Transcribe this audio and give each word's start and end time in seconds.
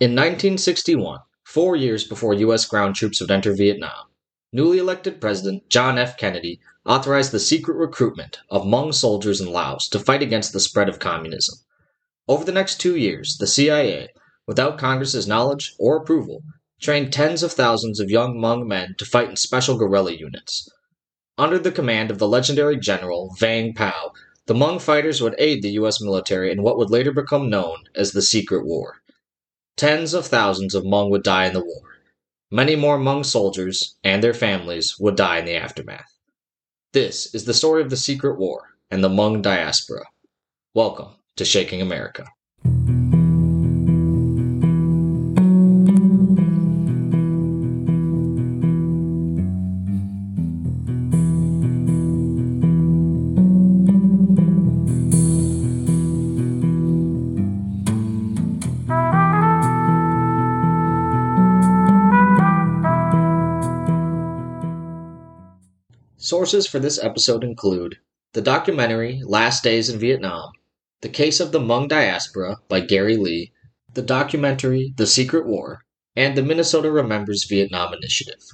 In 0.00 0.12
1961, 0.12 1.20
four 1.44 1.76
years 1.76 2.04
before 2.04 2.32
U.S. 2.32 2.64
ground 2.64 2.94
troops 2.94 3.20
would 3.20 3.30
enter 3.30 3.52
Vietnam, 3.52 4.06
newly 4.50 4.78
elected 4.78 5.20
President 5.20 5.68
John 5.68 5.98
F. 5.98 6.16
Kennedy 6.16 6.58
authorized 6.86 7.32
the 7.32 7.38
secret 7.38 7.76
recruitment 7.76 8.38
of 8.48 8.62
Hmong 8.62 8.94
soldiers 8.94 9.42
in 9.42 9.52
Laos 9.52 9.90
to 9.90 9.98
fight 9.98 10.22
against 10.22 10.54
the 10.54 10.58
spread 10.58 10.88
of 10.88 11.00
communism. 11.00 11.58
Over 12.26 12.46
the 12.46 12.52
next 12.52 12.80
two 12.80 12.96
years, 12.96 13.36
the 13.38 13.46
CIA, 13.46 14.08
without 14.46 14.78
Congress's 14.78 15.28
knowledge 15.28 15.74
or 15.78 15.98
approval, 15.98 16.44
trained 16.80 17.12
tens 17.12 17.42
of 17.42 17.52
thousands 17.52 18.00
of 18.00 18.08
young 18.08 18.38
Hmong 18.38 18.66
men 18.66 18.94
to 18.96 19.04
fight 19.04 19.28
in 19.28 19.36
special 19.36 19.76
guerrilla 19.76 20.12
units. 20.12 20.66
Under 21.36 21.58
the 21.58 21.70
command 21.70 22.10
of 22.10 22.18
the 22.18 22.26
legendary 22.26 22.78
general 22.78 23.36
Vang 23.38 23.74
Pao, 23.74 24.12
the 24.46 24.54
Hmong 24.54 24.80
fighters 24.80 25.20
would 25.20 25.34
aid 25.36 25.60
the 25.60 25.72
U.S. 25.72 26.00
military 26.00 26.50
in 26.50 26.62
what 26.62 26.78
would 26.78 26.88
later 26.88 27.12
become 27.12 27.50
known 27.50 27.84
as 27.94 28.12
the 28.12 28.22
Secret 28.22 28.64
War. 28.64 29.02
Tens 29.76 30.14
of 30.14 30.26
thousands 30.26 30.74
of 30.74 30.84
Hmong 30.84 31.10
would 31.10 31.22
die 31.22 31.46
in 31.46 31.54
the 31.54 31.64
war. 31.64 31.98
Many 32.50 32.76
more 32.76 32.98
Hmong 32.98 33.24
soldiers 33.24 33.96
and 34.04 34.22
their 34.22 34.34
families 34.34 34.98
would 34.98 35.16
die 35.16 35.38
in 35.38 35.44
the 35.44 35.54
aftermath. 35.54 36.12
This 36.92 37.34
is 37.34 37.44
the 37.44 37.54
story 37.54 37.82
of 37.82 37.90
the 37.90 37.96
Secret 37.96 38.38
War 38.38 38.76
and 38.90 39.02
the 39.04 39.08
Hmong 39.08 39.42
diaspora. 39.42 40.04
Welcome 40.74 41.14
to 41.36 41.44
Shaking 41.44 41.80
America. 41.80 42.26
Sources 66.30 66.64
for 66.64 66.78
this 66.78 67.02
episode 67.02 67.42
include 67.42 67.96
the 68.34 68.40
documentary 68.40 69.20
Last 69.24 69.64
Days 69.64 69.88
in 69.88 69.98
Vietnam, 69.98 70.52
The 71.00 71.08
Case 71.08 71.40
of 71.40 71.50
the 71.50 71.58
Hmong 71.58 71.88
Diaspora 71.88 72.58
by 72.68 72.82
Gary 72.82 73.16
Lee, 73.16 73.50
the 73.94 74.02
documentary 74.02 74.94
The 74.96 75.08
Secret 75.08 75.44
War, 75.44 75.80
and 76.14 76.38
the 76.38 76.44
Minnesota 76.44 76.88
Remembers 76.88 77.46
Vietnam 77.48 77.92
Initiative. 77.92 78.44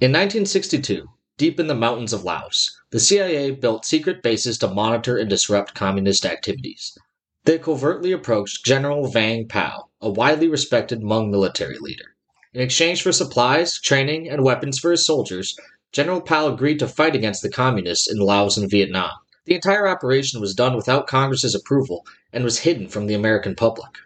In 0.00 0.12
1962, 0.12 1.10
deep 1.36 1.60
in 1.60 1.66
the 1.66 1.74
mountains 1.74 2.14
of 2.14 2.24
Laos, 2.24 2.74
the 2.90 2.98
CIA 2.98 3.50
built 3.50 3.84
secret 3.84 4.22
bases 4.22 4.56
to 4.56 4.68
monitor 4.68 5.18
and 5.18 5.28
disrupt 5.28 5.74
communist 5.74 6.24
activities. 6.24 6.96
They 7.44 7.58
covertly 7.58 8.12
approached 8.12 8.64
General 8.64 9.08
Vang 9.08 9.46
Pao, 9.46 9.90
a 10.00 10.08
widely 10.08 10.48
respected 10.48 11.02
Hmong 11.02 11.28
military 11.28 11.76
leader. 11.78 12.16
In 12.54 12.62
exchange 12.62 13.02
for 13.02 13.12
supplies, 13.12 13.78
training, 13.78 14.26
and 14.26 14.42
weapons 14.42 14.78
for 14.78 14.90
his 14.90 15.04
soldiers, 15.04 15.54
General 15.96 16.20
Pao 16.20 16.52
agreed 16.52 16.78
to 16.80 16.88
fight 16.88 17.16
against 17.16 17.40
the 17.40 17.48
Communists 17.48 18.06
in 18.06 18.18
Laos 18.18 18.58
and 18.58 18.70
Vietnam. 18.70 19.12
The 19.46 19.54
entire 19.54 19.88
operation 19.88 20.42
was 20.42 20.54
done 20.54 20.76
without 20.76 21.06
Congress's 21.06 21.54
approval 21.54 22.04
and 22.34 22.44
was 22.44 22.58
hidden 22.58 22.86
from 22.88 23.06
the 23.06 23.14
American 23.14 23.54
public. 23.54 23.96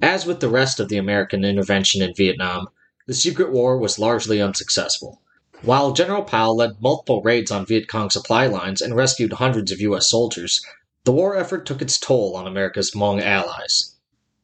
As 0.00 0.26
with 0.26 0.38
the 0.38 0.48
rest 0.48 0.78
of 0.78 0.88
the 0.88 0.96
American 0.96 1.44
intervention 1.44 2.02
in 2.02 2.14
Vietnam, 2.14 2.68
the 3.08 3.14
secret 3.14 3.50
war 3.50 3.76
was 3.76 3.98
largely 3.98 4.40
unsuccessful. 4.40 5.22
While 5.62 5.92
General 5.92 6.22
Pao 6.22 6.52
led 6.52 6.80
multiple 6.80 7.20
raids 7.20 7.50
on 7.50 7.66
Viet 7.66 7.88
Cong 7.88 8.10
supply 8.10 8.46
lines 8.46 8.80
and 8.80 8.94
rescued 8.94 9.32
hundreds 9.32 9.72
of 9.72 9.80
U.S. 9.80 10.08
soldiers, 10.08 10.64
the 11.02 11.10
war 11.10 11.36
effort 11.36 11.66
took 11.66 11.82
its 11.82 11.98
toll 11.98 12.36
on 12.36 12.46
America's 12.46 12.92
Hmong 12.92 13.20
allies. 13.20 13.96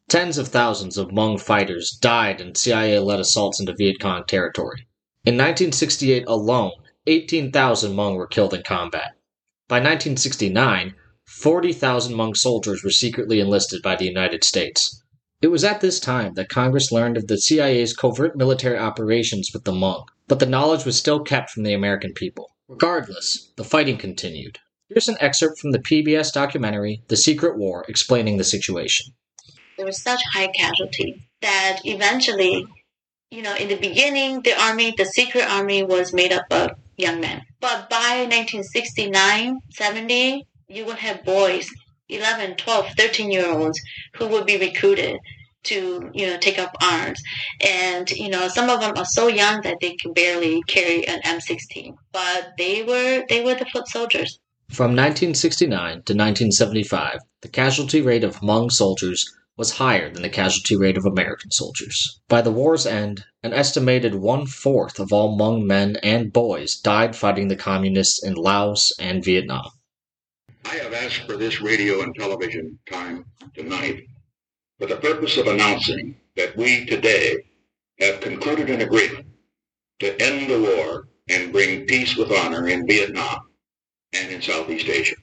Tens 0.09 0.37
of 0.37 0.49
thousands 0.49 0.97
of 0.97 1.07
Hmong 1.07 1.39
fighters 1.39 1.91
died 1.91 2.41
in 2.41 2.53
CIA 2.53 2.99
led 2.99 3.21
assaults 3.21 3.61
into 3.61 3.73
Viet 3.73 4.01
Cong 4.01 4.25
territory. 4.25 4.87
In 5.23 5.35
1968 5.35 6.25
alone, 6.27 6.71
18,000 7.07 7.93
Hmong 7.93 8.15
were 8.15 8.27
killed 8.27 8.53
in 8.53 8.61
combat. 8.61 9.13
By 9.67 9.77
1969, 9.77 10.93
40,000 11.25 12.13
Hmong 12.13 12.37
soldiers 12.37 12.83
were 12.83 12.91
secretly 12.91 13.39
enlisted 13.39 13.81
by 13.81 13.95
the 13.95 14.05
United 14.05 14.43
States. 14.43 15.01
It 15.41 15.47
was 15.47 15.63
at 15.63 15.81
this 15.81 15.99
time 15.99 16.35
that 16.35 16.49
Congress 16.49 16.91
learned 16.91 17.17
of 17.17 17.25
the 17.25 17.39
CIA's 17.39 17.95
covert 17.95 18.35
military 18.35 18.77
operations 18.77 19.49
with 19.51 19.63
the 19.63 19.71
Hmong, 19.71 20.05
but 20.27 20.39
the 20.39 20.45
knowledge 20.45 20.85
was 20.85 20.95
still 20.95 21.21
kept 21.21 21.49
from 21.49 21.63
the 21.63 21.73
American 21.73 22.13
people. 22.13 22.51
Regardless, 22.67 23.51
the 23.55 23.63
fighting 23.63 23.97
continued. 23.97 24.59
Here's 24.87 25.09
an 25.09 25.17
excerpt 25.19 25.59
from 25.59 25.71
the 25.71 25.79
PBS 25.79 26.31
documentary 26.31 27.01
The 27.07 27.17
Secret 27.17 27.57
War 27.57 27.83
explaining 27.87 28.37
the 28.37 28.43
situation. 28.43 29.15
There 29.77 29.87
was 29.87 29.99
such 29.99 30.21
high 30.33 30.49
casualty 30.49 31.27
that 31.41 31.79
eventually 31.83 32.67
you 33.31 33.41
know, 33.41 33.55
in 33.55 33.69
the 33.69 33.77
beginning, 33.77 34.41
the 34.41 34.61
army, 34.61 34.93
the 34.97 35.05
secret 35.05 35.49
army 35.49 35.83
was 35.83 36.13
made 36.13 36.33
up 36.33 36.45
of 36.51 36.71
young 37.01 37.19
men. 37.19 37.41
But 37.59 37.89
by 37.89 38.27
1969, 38.29 39.59
70, 39.71 40.47
you 40.67 40.85
would 40.85 40.97
have 40.97 41.23
boys, 41.23 41.69
11, 42.09 42.55
12, 42.55 42.93
13 42.97 43.31
year 43.31 43.49
olds 43.49 43.79
who 44.15 44.27
would 44.27 44.45
be 44.45 44.57
recruited 44.57 45.19
to, 45.63 46.09
you 46.13 46.27
know, 46.27 46.37
take 46.37 46.57
up 46.59 46.75
arms. 46.81 47.21
And, 47.65 48.09
you 48.11 48.29
know, 48.29 48.47
some 48.47 48.69
of 48.69 48.81
them 48.81 48.93
are 48.95 49.05
so 49.05 49.27
young 49.27 49.61
that 49.61 49.77
they 49.81 49.95
can 49.95 50.13
barely 50.13 50.61
carry 50.63 51.07
an 51.07 51.21
M16. 51.21 51.95
But 52.11 52.53
they 52.57 52.83
were, 52.83 53.23
they 53.29 53.43
were 53.43 53.55
the 53.55 53.65
foot 53.65 53.87
soldiers. 53.87 54.39
From 54.69 54.91
1969 54.91 55.69
to 55.69 56.13
1975, 56.13 57.19
the 57.41 57.49
casualty 57.49 58.01
rate 58.01 58.23
of 58.23 58.37
Hmong 58.37 58.71
soldiers 58.71 59.29
was 59.61 59.77
higher 59.77 60.09
than 60.09 60.23
the 60.23 60.29
casualty 60.29 60.75
rate 60.75 60.97
of 60.97 61.05
American 61.05 61.51
soldiers. 61.51 62.19
By 62.27 62.41
the 62.41 62.51
war's 62.51 62.87
end, 62.87 63.25
an 63.43 63.53
estimated 63.53 64.15
one 64.15 64.47
fourth 64.47 64.99
of 64.99 65.13
all 65.13 65.37
Hmong 65.37 65.67
men 65.67 65.97
and 66.01 66.33
boys 66.33 66.77
died 66.77 67.15
fighting 67.15 67.47
the 67.47 67.55
communists 67.55 68.23
in 68.23 68.33
Laos 68.33 68.91
and 68.97 69.23
Vietnam. 69.23 69.69
I 70.65 70.77
have 70.77 70.95
asked 70.95 71.27
for 71.27 71.37
this 71.37 71.61
radio 71.61 72.01
and 72.01 72.15
television 72.15 72.79
time 72.89 73.25
tonight 73.53 74.07
for 74.79 74.87
the 74.87 74.95
purpose 74.95 75.37
of 75.37 75.45
announcing 75.45 76.15
that 76.35 76.57
we 76.57 76.87
today 76.87 77.37
have 77.99 78.19
concluded 78.19 78.67
an 78.71 78.81
agreement 78.81 79.27
to 79.99 80.19
end 80.19 80.49
the 80.49 80.59
war 80.59 81.07
and 81.29 81.51
bring 81.51 81.85
peace 81.85 82.17
with 82.17 82.31
honor 82.31 82.67
in 82.67 82.87
Vietnam 82.87 83.41
and 84.11 84.31
in 84.31 84.41
Southeast 84.41 84.87
Asia. 84.87 85.17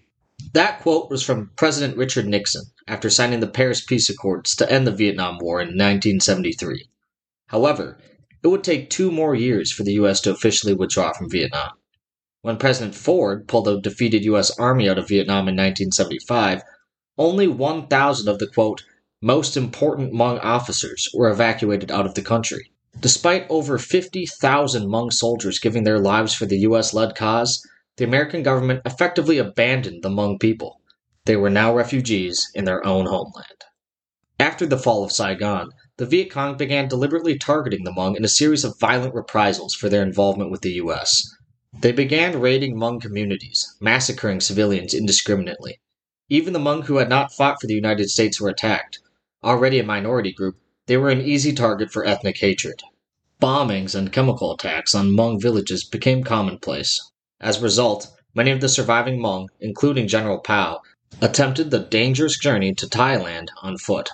That 0.54 0.81
quote 0.81 1.10
was 1.10 1.22
from 1.22 1.50
President 1.56 1.97
Richard 1.98 2.26
Nixon 2.26 2.62
after 2.86 3.10
signing 3.10 3.41
the 3.41 3.47
Paris 3.47 3.82
Peace 3.82 4.09
Accords 4.09 4.56
to 4.56 4.72
end 4.72 4.86
the 4.86 4.92
Vietnam 4.92 5.38
War 5.38 5.60
in 5.60 5.69
1973. 5.69 6.88
However, 7.48 7.98
it 8.42 8.48
would 8.48 8.64
take 8.64 8.88
two 8.88 9.10
more 9.10 9.34
years 9.34 9.70
for 9.70 9.82
the 9.82 9.92
U.S. 9.94 10.20
to 10.22 10.31
officially 10.31 10.72
withdraw 10.72 11.12
from 11.12 11.28
Vietnam. 11.31 11.72
When 12.42 12.56
President 12.56 12.94
Ford 12.94 13.47
pulled 13.47 13.66
the 13.66 13.81
defeated 13.81 14.25
U.S. 14.25 14.50
Army 14.59 14.88
out 14.88 14.97
of 14.97 15.09
Vietnam 15.09 15.48
in 15.48 15.56
1975, 15.56 16.62
only 17.19 17.48
1,000 17.48 18.28
of 18.28 18.38
the 18.38 18.47
quote, 18.47 18.84
most 19.20 19.56
important 19.56 20.12
Hmong 20.12 20.38
officers 20.42 21.09
were 21.12 21.28
evacuated 21.28 21.91
out 21.91 22.06
of 22.06 22.15
the 22.15 22.22
country. 22.22 22.70
Despite 23.00 23.47
over 23.50 23.76
50,000 23.76 24.84
Hmong 24.84 25.12
soldiers 25.12 25.59
giving 25.59 25.84
their 25.84 25.98
lives 25.98 26.32
for 26.32 26.47
the 26.47 26.60
U.S. 26.60 26.94
led 26.94 27.15
cause, 27.15 27.60
the 27.98 28.04
American 28.04 28.44
government 28.44 28.81
effectively 28.84 29.38
abandoned 29.38 30.03
the 30.03 30.09
Hmong 30.09 30.38
people. 30.38 30.81
They 31.25 31.34
were 31.34 31.50
now 31.50 31.75
refugees 31.75 32.48
in 32.54 32.64
their 32.64 32.86
own 32.86 33.06
homeland. 33.06 33.64
After 34.38 34.66
the 34.66 34.78
fall 34.78 35.03
of 35.03 35.10
Saigon, 35.10 35.70
the 35.97 36.06
Viet 36.06 36.31
Cong 36.31 36.56
began 36.56 36.86
deliberately 36.86 37.36
targeting 37.36 37.82
the 37.82 37.91
Hmong 37.91 38.16
in 38.16 38.25
a 38.25 38.28
series 38.28 38.64
of 38.64 38.78
violent 38.78 39.16
reprisals 39.16 39.75
for 39.75 39.88
their 39.88 40.04
involvement 40.04 40.53
with 40.53 40.60
the 40.60 40.75
U.S. 40.75 41.25
They 41.76 41.91
began 41.91 42.41
raiding 42.41 42.76
Hmong 42.76 43.00
communities, 43.00 43.66
massacring 43.81 44.41
civilians 44.41 44.94
indiscriminately. 44.94 45.80
Even 46.28 46.53
the 46.53 46.60
Hmong 46.60 46.84
who 46.84 46.98
had 46.98 47.09
not 47.09 47.32
fought 47.32 47.60
for 47.60 47.66
the 47.66 47.75
United 47.75 48.10
States 48.10 48.41
were 48.41 48.48
attacked. 48.48 49.00
Already 49.42 49.80
a 49.80 49.84
minority 49.84 50.32
group, 50.32 50.56
they 50.86 50.97
were 50.97 51.10
an 51.10 51.20
easy 51.20 51.53
target 51.53 51.91
for 51.91 52.06
ethnic 52.06 52.39
hatred. 52.39 52.80
Bombings 53.41 53.97
and 53.97 54.12
chemical 54.12 54.54
attacks 54.54 54.94
on 54.94 55.09
Hmong 55.09 55.42
villages 55.42 55.83
became 55.84 56.22
commonplace. 56.22 57.01
As 57.41 57.59
a 57.59 57.63
result, 57.63 58.09
many 58.35 58.51
of 58.51 58.61
the 58.61 58.69
surviving 58.69 59.21
Hmong, 59.21 59.47
including 59.61 60.09
General 60.09 60.39
Pao, 60.39 60.81
attempted 61.21 61.71
the 61.71 61.79
dangerous 61.79 62.37
journey 62.37 62.75
to 62.75 62.87
Thailand 62.87 63.47
on 63.63 63.79
foot. 63.79 64.11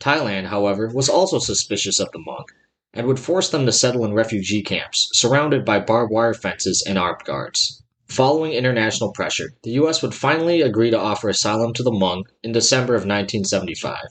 Thailand, 0.00 0.48
however, 0.48 0.90
was 0.92 1.08
also 1.08 1.38
suspicious 1.38 1.98
of 1.98 2.10
the 2.12 2.18
Hmong 2.18 2.44
and 2.92 3.06
would 3.06 3.18
force 3.18 3.48
them 3.48 3.64
to 3.64 3.72
settle 3.72 4.04
in 4.04 4.12
refugee 4.12 4.62
camps 4.62 5.08
surrounded 5.12 5.64
by 5.64 5.78
barbed 5.78 6.12
wire 6.12 6.34
fences 6.34 6.84
and 6.86 6.98
armed 6.98 7.24
guards. 7.24 7.82
Following 8.06 8.52
international 8.52 9.12
pressure, 9.12 9.54
the 9.62 9.72
U.S. 9.72 10.02
would 10.02 10.14
finally 10.14 10.60
agree 10.60 10.90
to 10.90 10.98
offer 10.98 11.28
asylum 11.28 11.72
to 11.72 11.82
the 11.82 11.90
Hmong 11.90 12.24
in 12.42 12.52
December 12.52 12.94
of 12.94 13.02
1975. 13.02 14.04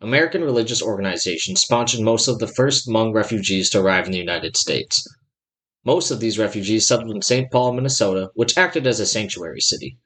American 0.00 0.42
religious 0.42 0.80
organizations 0.80 1.60
sponsored 1.60 2.00
most 2.00 2.28
of 2.28 2.38
the 2.38 2.46
first 2.46 2.88
Hmong 2.88 3.12
refugees 3.12 3.68
to 3.70 3.80
arrive 3.80 4.06
in 4.06 4.12
the 4.12 4.18
United 4.18 4.56
States. 4.56 5.06
Most 5.88 6.10
of 6.10 6.20
these 6.20 6.38
refugees 6.38 6.86
settled 6.86 7.16
in 7.16 7.22
St. 7.22 7.50
Paul, 7.50 7.72
Minnesota, 7.72 8.28
which 8.34 8.58
acted 8.58 8.86
as 8.86 9.00
a 9.00 9.06
sanctuary 9.06 9.62
city. 9.62 9.96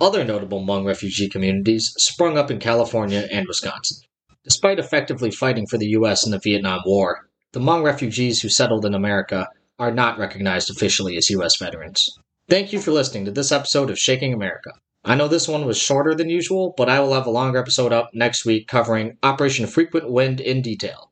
Other 0.00 0.22
notable 0.22 0.60
Hmong 0.60 0.86
refugee 0.86 1.28
communities 1.28 1.92
sprung 1.98 2.38
up 2.38 2.48
in 2.48 2.60
California 2.60 3.26
and 3.28 3.48
Wisconsin. 3.48 4.04
Despite 4.44 4.78
effectively 4.78 5.32
fighting 5.32 5.66
for 5.66 5.78
the 5.78 5.88
US 5.98 6.24
in 6.24 6.30
the 6.30 6.38
Vietnam 6.38 6.82
War, 6.86 7.28
the 7.50 7.58
Hmong 7.58 7.82
refugees 7.82 8.40
who 8.40 8.48
settled 8.48 8.86
in 8.86 8.94
America 8.94 9.48
are 9.80 9.90
not 9.90 10.16
recognized 10.16 10.70
officially 10.70 11.16
as 11.16 11.28
US 11.30 11.56
veterans. 11.56 12.08
Thank 12.48 12.72
you 12.72 12.78
for 12.78 12.92
listening 12.92 13.24
to 13.24 13.32
this 13.32 13.50
episode 13.50 13.90
of 13.90 13.98
Shaking 13.98 14.32
America. 14.32 14.70
I 15.04 15.16
know 15.16 15.26
this 15.26 15.48
one 15.48 15.66
was 15.66 15.76
shorter 15.76 16.14
than 16.14 16.30
usual, 16.30 16.72
but 16.76 16.88
I 16.88 17.00
will 17.00 17.14
have 17.14 17.26
a 17.26 17.30
longer 17.30 17.58
episode 17.58 17.92
up 17.92 18.10
next 18.14 18.44
week 18.44 18.68
covering 18.68 19.18
Operation 19.24 19.66
Frequent 19.66 20.08
Wind 20.08 20.40
in 20.40 20.62
detail. 20.62 21.10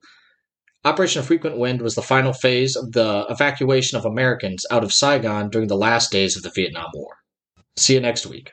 Operation 0.85 1.23
Frequent 1.23 1.59
Wind 1.59 1.83
was 1.83 1.95
the 1.95 2.03
final 2.03 2.33
phase 2.33 2.75
of 2.75 2.93
the 2.93 3.27
evacuation 3.29 3.99
of 3.99 4.07
Americans 4.07 4.65
out 4.71 4.83
of 4.83 4.95
Saigon 4.95 5.51
during 5.51 5.69
the 5.69 5.77
last 5.77 6.11
days 6.11 6.37
of 6.37 6.43
the 6.43 6.51
Vietnam 6.55 6.91
War. 6.95 7.17
See 7.77 7.95
you 7.95 8.01
next 8.01 8.27
week. 8.27 8.53